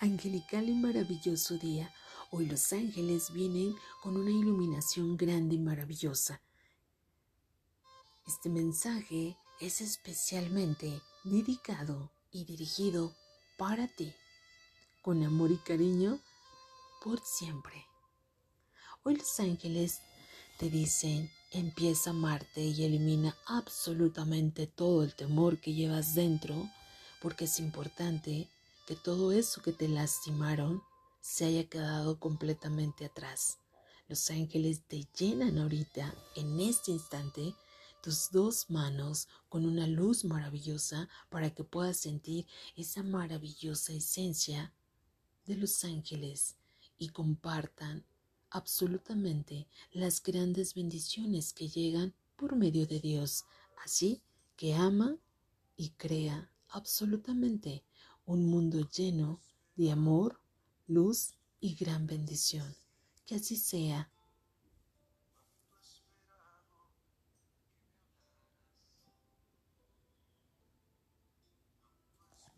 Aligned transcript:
Angelical 0.00 0.68
y 0.68 0.74
maravilloso 0.74 1.58
día. 1.58 1.92
Hoy 2.30 2.46
los 2.46 2.72
ángeles 2.72 3.32
vienen 3.32 3.74
con 4.00 4.16
una 4.16 4.30
iluminación 4.30 5.16
grande 5.16 5.56
y 5.56 5.58
maravillosa. 5.58 6.40
Este 8.24 8.48
mensaje 8.48 9.36
es 9.60 9.80
especialmente 9.80 11.02
dedicado 11.24 12.12
y 12.30 12.44
dirigido 12.44 13.12
para 13.56 13.88
ti, 13.88 14.14
con 15.02 15.24
amor 15.24 15.50
y 15.50 15.56
cariño 15.56 16.20
por 17.02 17.18
siempre. 17.24 17.84
Hoy 19.02 19.16
los 19.16 19.40
ángeles 19.40 20.00
te 20.60 20.70
dicen, 20.70 21.28
empieza 21.50 22.10
a 22.10 22.12
amarte 22.12 22.60
y 22.60 22.84
elimina 22.84 23.36
absolutamente 23.46 24.68
todo 24.68 25.02
el 25.02 25.16
temor 25.16 25.60
que 25.60 25.74
llevas 25.74 26.14
dentro, 26.14 26.70
porque 27.20 27.46
es 27.46 27.58
importante 27.58 28.48
que 28.88 28.96
todo 28.96 29.32
eso 29.32 29.60
que 29.60 29.74
te 29.74 29.86
lastimaron 29.86 30.82
se 31.20 31.44
haya 31.44 31.68
quedado 31.68 32.18
completamente 32.18 33.04
atrás. 33.04 33.58
Los 34.08 34.30
ángeles 34.30 34.80
te 34.88 35.06
llenan 35.18 35.58
ahorita, 35.58 36.14
en 36.36 36.58
este 36.58 36.92
instante, 36.92 37.54
tus 38.02 38.30
dos 38.30 38.70
manos 38.70 39.28
con 39.50 39.66
una 39.66 39.86
luz 39.86 40.24
maravillosa 40.24 41.06
para 41.28 41.54
que 41.54 41.64
puedas 41.64 41.98
sentir 41.98 42.46
esa 42.76 43.02
maravillosa 43.02 43.92
esencia 43.92 44.72
de 45.44 45.56
los 45.56 45.84
ángeles 45.84 46.56
y 46.96 47.10
compartan 47.10 48.06
absolutamente 48.48 49.68
las 49.92 50.22
grandes 50.22 50.72
bendiciones 50.72 51.52
que 51.52 51.68
llegan 51.68 52.14
por 52.36 52.56
medio 52.56 52.86
de 52.86 53.00
Dios, 53.00 53.44
así 53.84 54.22
que 54.56 54.74
ama 54.74 55.18
y 55.76 55.90
crea 55.90 56.50
absolutamente 56.70 57.84
un 58.28 58.44
mundo 58.44 58.86
lleno 58.90 59.40
de 59.74 59.90
amor, 59.90 60.38
luz 60.86 61.32
y 61.60 61.74
gran 61.74 62.06
bendición. 62.06 62.76
Que 63.24 63.36
así 63.36 63.56
sea. 63.56 64.10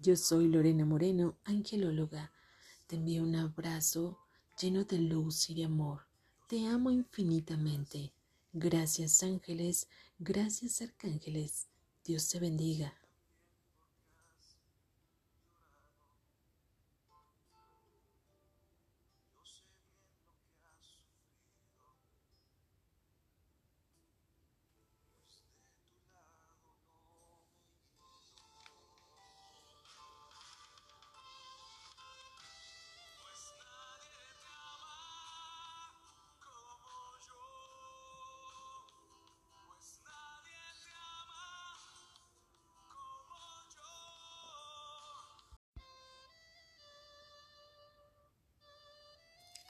Yo 0.00 0.16
soy 0.16 0.48
Lorena 0.48 0.84
Moreno, 0.84 1.36
angelóloga. 1.44 2.32
Te 2.88 2.96
envío 2.96 3.22
un 3.22 3.36
abrazo 3.36 4.18
lleno 4.60 4.84
de 4.84 4.98
luz 4.98 5.50
y 5.50 5.54
de 5.54 5.66
amor. 5.66 6.00
Te 6.48 6.66
amo 6.66 6.90
infinitamente. 6.90 8.12
Gracias 8.52 9.22
ángeles, 9.22 9.88
gracias 10.18 10.82
arcángeles. 10.82 11.68
Dios 12.04 12.28
te 12.28 12.40
bendiga. 12.40 12.99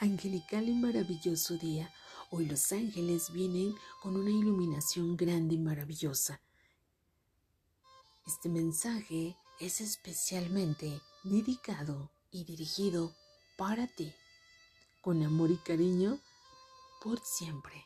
Angelical 0.00 0.66
y 0.66 0.72
maravilloso 0.72 1.58
día. 1.58 1.92
Hoy 2.30 2.46
los 2.46 2.72
ángeles 2.72 3.30
vienen 3.32 3.74
con 4.00 4.16
una 4.16 4.30
iluminación 4.30 5.14
grande 5.14 5.56
y 5.56 5.58
maravillosa. 5.58 6.40
Este 8.26 8.48
mensaje 8.48 9.36
es 9.60 9.82
especialmente 9.82 11.02
dedicado 11.22 12.10
y 12.30 12.44
dirigido 12.44 13.14
para 13.58 13.86
ti, 13.88 14.14
con 15.02 15.22
amor 15.22 15.50
y 15.50 15.58
cariño 15.58 16.18
por 17.02 17.20
siempre. 17.22 17.84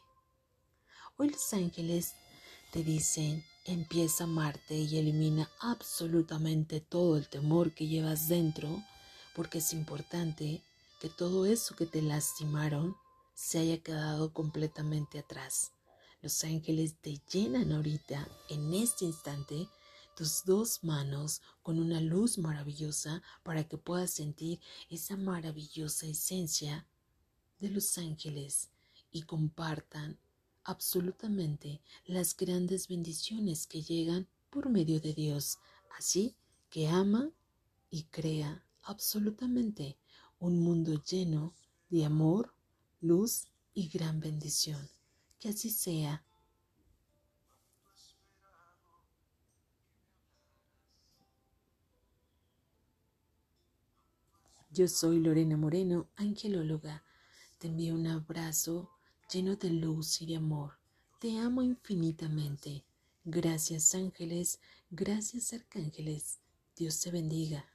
Hoy 1.16 1.30
los 1.30 1.52
ángeles 1.52 2.14
te 2.70 2.84
dicen, 2.84 3.44
empieza 3.64 4.22
a 4.22 4.26
amarte 4.28 4.76
y 4.76 4.98
elimina 4.98 5.50
absolutamente 5.58 6.80
todo 6.80 7.16
el 7.16 7.28
temor 7.28 7.74
que 7.74 7.88
llevas 7.88 8.28
dentro, 8.28 8.84
porque 9.34 9.58
es 9.58 9.72
importante 9.72 10.62
que 11.04 11.10
todo 11.10 11.44
eso 11.44 11.76
que 11.76 11.84
te 11.84 12.00
lastimaron 12.00 12.96
se 13.34 13.58
haya 13.58 13.82
quedado 13.82 14.32
completamente 14.32 15.18
atrás. 15.18 15.74
Los 16.22 16.42
ángeles 16.44 16.94
te 17.02 17.20
llenan 17.30 17.72
ahorita, 17.72 18.26
en 18.48 18.72
este 18.72 19.04
instante, 19.04 19.68
tus 20.16 20.46
dos 20.46 20.82
manos 20.82 21.42
con 21.62 21.78
una 21.78 22.00
luz 22.00 22.38
maravillosa 22.38 23.22
para 23.42 23.64
que 23.64 23.76
puedas 23.76 24.12
sentir 24.12 24.60
esa 24.88 25.18
maravillosa 25.18 26.06
esencia 26.06 26.86
de 27.58 27.68
los 27.68 27.98
ángeles 27.98 28.70
y 29.10 29.24
compartan 29.24 30.18
absolutamente 30.62 31.82
las 32.06 32.34
grandes 32.34 32.88
bendiciones 32.88 33.66
que 33.66 33.82
llegan 33.82 34.26
por 34.48 34.70
medio 34.70 35.00
de 35.00 35.12
Dios, 35.12 35.58
así 35.98 36.34
que 36.70 36.88
ama 36.88 37.30
y 37.90 38.04
crea 38.04 38.64
absolutamente 38.84 39.98
un 40.44 40.60
mundo 40.60 41.02
lleno 41.02 41.54
de 41.88 42.04
amor, 42.04 42.52
luz 43.00 43.46
y 43.72 43.88
gran 43.88 44.20
bendición. 44.20 44.90
Que 45.40 45.48
así 45.48 45.70
sea. 45.70 46.22
Yo 54.70 54.86
soy 54.88 55.20
Lorena 55.20 55.56
Moreno, 55.56 56.08
angelóloga. 56.16 57.04
Te 57.58 57.68
envío 57.68 57.94
un 57.94 58.06
abrazo 58.06 58.90
lleno 59.32 59.56
de 59.56 59.70
luz 59.70 60.20
y 60.20 60.26
de 60.26 60.36
amor. 60.36 60.72
Te 61.20 61.38
amo 61.38 61.62
infinitamente. 61.62 62.84
Gracias 63.24 63.94
ángeles, 63.94 64.60
gracias 64.90 65.54
arcángeles. 65.54 66.40
Dios 66.76 67.00
te 67.00 67.10
bendiga. 67.10 67.73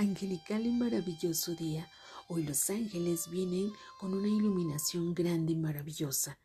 Angelical 0.00 0.64
y 0.64 0.70
maravilloso 0.70 1.54
día. 1.54 1.90
Hoy 2.26 2.42
los 2.44 2.70
ángeles 2.70 3.28
vienen 3.28 3.70
con 3.98 4.14
una 4.14 4.28
iluminación 4.28 5.12
grande 5.12 5.52
y 5.52 5.56
maravillosa. 5.56 6.38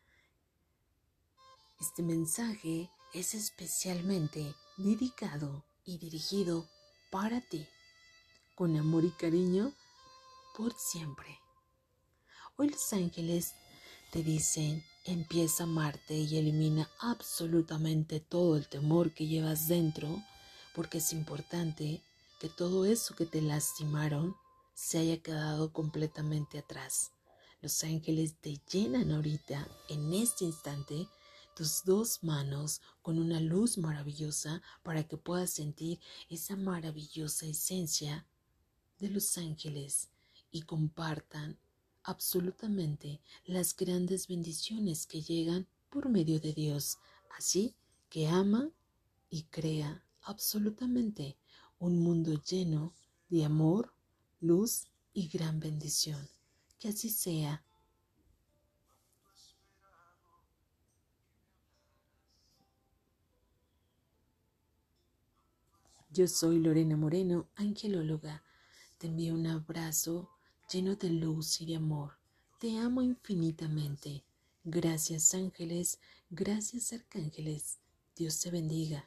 Este 1.80 2.02
mensaje 2.02 2.90
es 3.14 3.34
especialmente 3.34 4.54
dedicado 4.76 5.64
y 5.86 5.96
dirigido 5.96 6.68
para 7.10 7.40
ti, 7.40 7.66
con 8.54 8.76
amor 8.76 9.06
y 9.06 9.10
cariño 9.12 9.72
por 10.54 10.74
siempre. 10.74 11.38
Hoy 12.58 12.68
los 12.68 12.92
ángeles 12.92 13.54
te 14.12 14.22
dicen, 14.22 14.84
empieza 15.06 15.64
a 15.64 15.66
amarte 15.66 16.14
y 16.14 16.36
elimina 16.36 16.90
absolutamente 16.98 18.20
todo 18.20 18.58
el 18.58 18.68
temor 18.68 19.14
que 19.14 19.26
llevas 19.26 19.66
dentro, 19.66 20.22
porque 20.74 20.98
es 20.98 21.14
importante 21.14 22.02
que 22.38 22.48
todo 22.48 22.84
eso 22.84 23.14
que 23.14 23.26
te 23.26 23.40
lastimaron 23.40 24.36
se 24.74 24.98
haya 24.98 25.22
quedado 25.22 25.72
completamente 25.72 26.58
atrás. 26.58 27.12
Los 27.62 27.82
ángeles 27.82 28.34
te 28.40 28.60
llenan 28.70 29.10
ahorita, 29.10 29.66
en 29.88 30.12
este 30.12 30.44
instante, 30.44 31.08
tus 31.54 31.84
dos 31.84 32.22
manos 32.22 32.82
con 33.00 33.18
una 33.18 33.40
luz 33.40 33.78
maravillosa 33.78 34.60
para 34.82 35.04
que 35.04 35.16
puedas 35.16 35.50
sentir 35.50 35.98
esa 36.28 36.54
maravillosa 36.54 37.46
esencia 37.46 38.26
de 38.98 39.08
los 39.08 39.38
ángeles 39.38 40.10
y 40.50 40.62
compartan 40.62 41.58
absolutamente 42.02 43.20
las 43.46 43.74
grandes 43.74 44.28
bendiciones 44.28 45.06
que 45.06 45.22
llegan 45.22 45.66
por 45.88 46.10
medio 46.10 46.38
de 46.40 46.52
Dios. 46.52 46.98
Así 47.36 47.74
que 48.10 48.28
ama 48.28 48.70
y 49.30 49.44
crea 49.44 50.04
absolutamente 50.22 51.38
un 51.78 51.98
mundo 51.98 52.34
lleno 52.42 52.94
de 53.28 53.44
amor, 53.44 53.92
luz 54.40 54.86
y 55.12 55.28
gran 55.28 55.60
bendición. 55.60 56.28
Que 56.78 56.88
así 56.88 57.10
sea. 57.10 57.64
Yo 66.10 66.26
soy 66.28 66.60
Lorena 66.60 66.96
Moreno, 66.96 67.48
angelóloga. 67.56 68.42
Te 68.96 69.08
envío 69.08 69.34
un 69.34 69.46
abrazo 69.46 70.30
lleno 70.72 70.96
de 70.96 71.10
luz 71.10 71.60
y 71.60 71.66
de 71.66 71.76
amor. 71.76 72.12
Te 72.58 72.78
amo 72.78 73.02
infinitamente. 73.02 74.24
Gracias 74.64 75.34
ángeles, 75.34 76.00
gracias 76.30 76.92
arcángeles. 76.94 77.80
Dios 78.16 78.40
te 78.40 78.50
bendiga. 78.50 79.04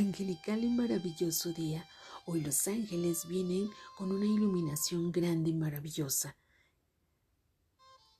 Angelical 0.00 0.64
y 0.64 0.68
maravilloso 0.68 1.52
día. 1.52 1.86
Hoy 2.24 2.40
los 2.40 2.66
ángeles 2.66 3.28
vienen 3.28 3.70
con 3.96 4.10
una 4.10 4.24
iluminación 4.24 5.12
grande 5.12 5.50
y 5.50 5.52
maravillosa. 5.52 6.36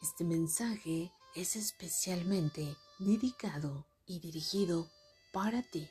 Este 0.03 0.25
mensaje 0.25 1.11
es 1.35 1.57
especialmente 1.57 2.77
dedicado 2.99 3.87
y 4.07 4.21
dirigido 4.21 4.91
para 5.33 5.63
ti, 5.63 5.89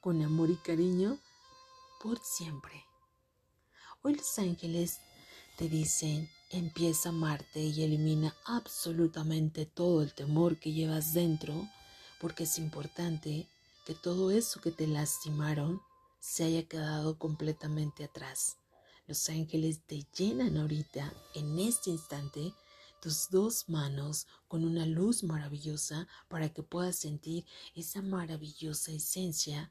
con 0.00 0.22
amor 0.22 0.50
y 0.50 0.56
cariño 0.56 1.18
por 2.02 2.18
siempre. 2.24 2.84
Hoy 4.02 4.14
los 4.14 4.38
ángeles 4.38 5.00
te 5.58 5.68
dicen, 5.68 6.30
empieza 6.50 7.10
a 7.10 7.12
amarte 7.12 7.60
y 7.60 7.82
elimina 7.82 8.34
absolutamente 8.46 9.66
todo 9.66 10.02
el 10.02 10.14
temor 10.14 10.58
que 10.58 10.72
llevas 10.72 11.12
dentro, 11.12 11.68
porque 12.20 12.44
es 12.44 12.58
importante 12.58 13.48
que 13.84 13.94
todo 13.94 14.30
eso 14.30 14.60
que 14.60 14.70
te 14.70 14.86
lastimaron 14.86 15.80
se 16.18 16.44
haya 16.44 16.66
quedado 16.66 17.18
completamente 17.18 18.04
atrás. 18.04 18.56
Los 19.06 19.28
ángeles 19.28 19.82
te 19.86 20.06
llenan 20.16 20.56
ahorita, 20.56 21.12
en 21.34 21.58
este 21.58 21.90
instante, 21.90 22.54
tus 23.02 23.28
dos 23.28 23.68
manos 23.68 24.26
con 24.48 24.64
una 24.64 24.86
luz 24.86 25.22
maravillosa 25.22 26.08
para 26.28 26.48
que 26.48 26.62
puedas 26.62 26.96
sentir 26.96 27.44
esa 27.74 28.00
maravillosa 28.00 28.92
esencia 28.92 29.70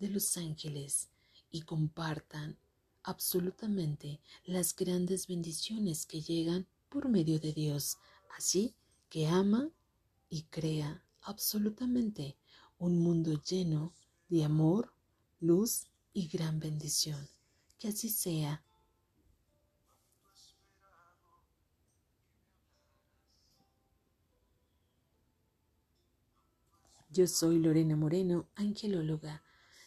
de 0.00 0.08
los 0.08 0.36
ángeles 0.36 1.08
y 1.52 1.62
compartan 1.62 2.58
absolutamente 3.04 4.20
las 4.44 4.74
grandes 4.74 5.28
bendiciones 5.28 6.04
que 6.04 6.20
llegan 6.20 6.66
por 6.88 7.08
medio 7.08 7.38
de 7.38 7.52
Dios. 7.52 7.98
Así 8.36 8.74
que 9.08 9.28
ama 9.28 9.70
y 10.28 10.42
crea 10.42 11.04
absolutamente 11.22 12.36
un 12.78 12.98
mundo 13.00 13.42
lleno 13.42 13.92
de 14.28 14.44
amor, 14.44 14.92
luz 15.40 15.90
y 16.12 16.28
gran 16.28 16.60
bendición. 16.60 17.28
Que 17.78 17.88
así 17.88 18.08
sea. 18.08 18.64
Yo 27.10 27.26
soy 27.26 27.58
Lorena 27.58 27.96
Moreno, 27.96 28.48
angelóloga. 28.54 29.42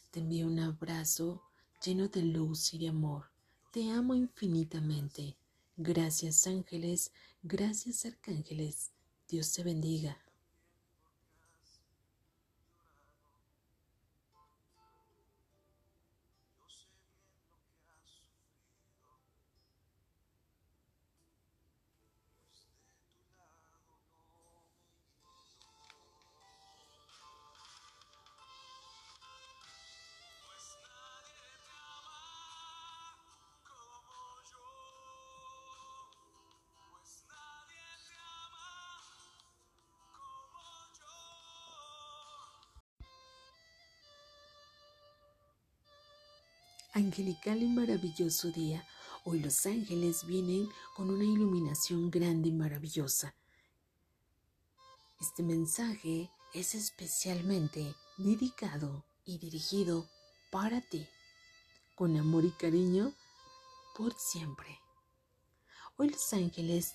Te 0.09 0.19
envío 0.19 0.47
un 0.47 0.59
abrazo 0.59 1.43
lleno 1.85 2.07
de 2.09 2.23
luz 2.23 2.73
y 2.73 2.79
de 2.79 2.89
amor. 2.89 3.31
Te 3.71 3.89
amo 3.91 4.15
infinitamente. 4.15 5.37
Gracias 5.77 6.45
ángeles, 6.47 7.11
gracias 7.41 8.05
arcángeles. 8.05 8.91
Dios 9.29 9.53
te 9.53 9.63
bendiga. 9.63 10.17
Angelical 46.93 47.63
y 47.63 47.67
maravilloso 47.67 48.51
día. 48.51 48.85
Hoy 49.23 49.39
los 49.39 49.65
ángeles 49.65 50.25
vienen 50.25 50.67
con 50.95 51.09
una 51.09 51.23
iluminación 51.23 52.11
grande 52.11 52.49
y 52.49 52.51
maravillosa. 52.51 53.33
Este 55.19 55.43
mensaje 55.43 56.29
es 56.53 56.75
especialmente 56.75 57.95
dedicado 58.17 59.05
y 59.25 59.37
dirigido 59.37 60.09
para 60.51 60.81
ti, 60.81 61.07
con 61.95 62.17
amor 62.17 62.43
y 62.43 62.51
cariño 62.51 63.13
por 63.95 64.13
siempre. 64.17 64.79
Hoy 65.97 66.09
los 66.09 66.33
ángeles 66.33 66.93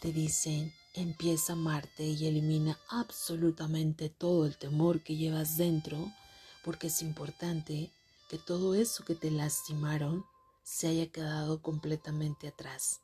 te 0.00 0.12
dicen, 0.12 0.74
empieza 0.94 1.52
a 1.52 1.56
amarte 1.56 2.04
y 2.04 2.26
elimina 2.26 2.78
absolutamente 2.88 4.08
todo 4.08 4.44
el 4.44 4.58
temor 4.58 5.02
que 5.02 5.16
llevas 5.16 5.56
dentro, 5.56 6.12
porque 6.64 6.88
es 6.88 7.00
importante 7.00 7.92
que 8.30 8.38
todo 8.38 8.76
eso 8.76 9.04
que 9.04 9.16
te 9.16 9.28
lastimaron 9.28 10.24
se 10.62 10.86
haya 10.86 11.10
quedado 11.10 11.60
completamente 11.62 12.46
atrás. 12.46 13.00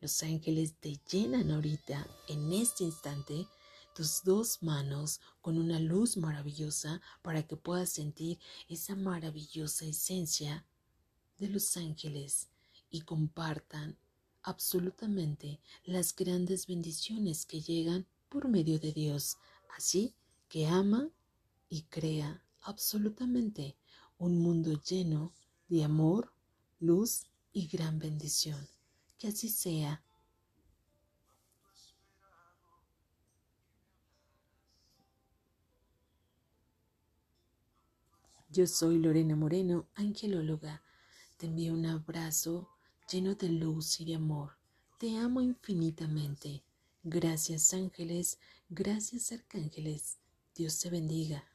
Los 0.00 0.22
ángeles 0.22 0.74
te 0.80 0.98
llenan 1.12 1.50
ahorita, 1.50 2.08
en 2.28 2.50
este 2.54 2.84
instante, 2.84 3.46
tus 3.94 4.24
dos 4.24 4.62
manos 4.62 5.20
con 5.42 5.58
una 5.58 5.78
luz 5.78 6.16
maravillosa 6.16 7.02
para 7.20 7.46
que 7.46 7.56
puedas 7.56 7.90
sentir 7.90 8.38
esa 8.70 8.96
maravillosa 8.96 9.84
esencia 9.84 10.64
de 11.36 11.50
los 11.50 11.76
ángeles 11.76 12.48
y 12.88 13.02
compartan 13.02 13.98
absolutamente 14.42 15.60
las 15.84 16.16
grandes 16.16 16.66
bendiciones 16.66 17.44
que 17.44 17.60
llegan 17.60 18.06
por 18.30 18.48
medio 18.48 18.78
de 18.78 18.94
Dios. 18.94 19.36
Así 19.76 20.14
que 20.48 20.66
ama 20.66 21.10
y 21.68 21.82
crea 21.82 22.42
absolutamente 22.62 23.76
un 24.20 24.38
mundo 24.38 24.78
lleno 24.82 25.32
de 25.68 25.82
amor, 25.82 26.30
luz 26.78 27.24
y 27.52 27.66
gran 27.68 27.98
bendición. 27.98 28.68
Que 29.18 29.28
así 29.28 29.48
sea. 29.48 30.02
Yo 38.50 38.66
soy 38.66 38.98
Lorena 38.98 39.36
Moreno, 39.36 39.86
angelóloga. 39.94 40.82
Te 41.38 41.46
envío 41.46 41.72
un 41.72 41.86
abrazo 41.86 42.68
lleno 43.10 43.34
de 43.36 43.48
luz 43.48 44.00
y 44.00 44.04
de 44.04 44.16
amor. 44.16 44.58
Te 44.98 45.16
amo 45.16 45.40
infinitamente. 45.40 46.62
Gracias 47.02 47.72
ángeles, 47.72 48.38
gracias 48.68 49.32
arcángeles. 49.32 50.18
Dios 50.54 50.78
te 50.78 50.90
bendiga. 50.90 51.49